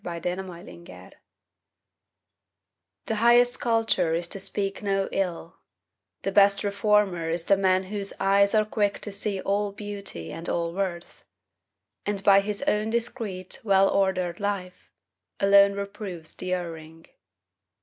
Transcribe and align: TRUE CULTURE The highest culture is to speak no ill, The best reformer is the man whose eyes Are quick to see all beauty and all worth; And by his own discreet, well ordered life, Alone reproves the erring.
TRUE 0.03 0.19
CULTURE 0.19 1.11
The 3.05 3.15
highest 3.17 3.61
culture 3.61 4.15
is 4.15 4.27
to 4.29 4.39
speak 4.39 4.81
no 4.81 5.07
ill, 5.11 5.57
The 6.23 6.31
best 6.31 6.63
reformer 6.63 7.29
is 7.29 7.45
the 7.45 7.55
man 7.55 7.83
whose 7.83 8.11
eyes 8.19 8.55
Are 8.55 8.65
quick 8.65 8.97
to 9.01 9.11
see 9.11 9.39
all 9.41 9.71
beauty 9.71 10.31
and 10.31 10.49
all 10.49 10.73
worth; 10.73 11.23
And 12.03 12.23
by 12.23 12.39
his 12.39 12.63
own 12.63 12.89
discreet, 12.89 13.59
well 13.63 13.89
ordered 13.91 14.39
life, 14.39 14.89
Alone 15.39 15.73
reproves 15.73 16.33
the 16.33 16.51
erring. 16.55 17.05